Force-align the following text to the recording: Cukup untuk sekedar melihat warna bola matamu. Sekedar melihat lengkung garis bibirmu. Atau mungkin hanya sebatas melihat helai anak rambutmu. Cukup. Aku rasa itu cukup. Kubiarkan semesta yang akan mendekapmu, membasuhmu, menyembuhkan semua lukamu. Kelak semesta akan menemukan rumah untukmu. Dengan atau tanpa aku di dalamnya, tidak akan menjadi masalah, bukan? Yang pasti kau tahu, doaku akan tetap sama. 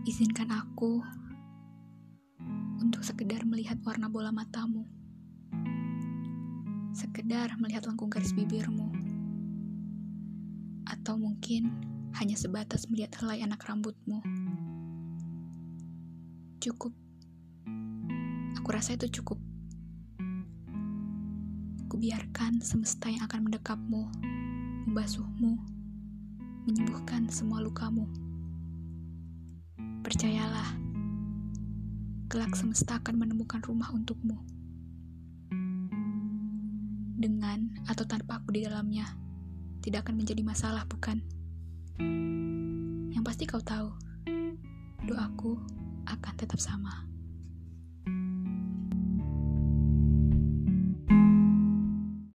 Cukup 0.00 1.04
untuk 2.80 3.04
sekedar 3.04 3.44
melihat 3.44 3.76
warna 3.84 4.08
bola 4.08 4.32
matamu. 4.32 4.88
Sekedar 6.96 7.52
melihat 7.60 7.84
lengkung 7.84 8.08
garis 8.08 8.32
bibirmu. 8.32 8.88
Atau 10.88 11.20
mungkin 11.20 11.68
hanya 12.16 12.32
sebatas 12.32 12.88
melihat 12.88 13.20
helai 13.20 13.44
anak 13.44 13.60
rambutmu. 13.60 14.24
Cukup. 16.64 16.96
Aku 18.56 18.68
rasa 18.72 18.96
itu 18.96 19.20
cukup. 19.20 19.36
Kubiarkan 21.92 22.64
semesta 22.64 23.12
yang 23.12 23.28
akan 23.28 23.52
mendekapmu, 23.52 24.02
membasuhmu, 24.88 25.60
menyembuhkan 26.64 27.28
semua 27.28 27.60
lukamu. 27.60 28.29
Kelak 32.30 32.54
semesta 32.54 33.02
akan 33.02 33.26
menemukan 33.26 33.58
rumah 33.66 33.90
untukmu. 33.90 34.38
Dengan 37.18 37.74
atau 37.90 38.06
tanpa 38.06 38.38
aku 38.38 38.54
di 38.54 38.62
dalamnya, 38.62 39.18
tidak 39.82 40.06
akan 40.06 40.22
menjadi 40.22 40.46
masalah, 40.46 40.86
bukan? 40.86 41.18
Yang 43.10 43.24
pasti 43.26 43.44
kau 43.50 43.58
tahu, 43.58 43.90
doaku 45.10 45.58
akan 46.06 46.34
tetap 46.38 46.62
sama. 46.62 47.02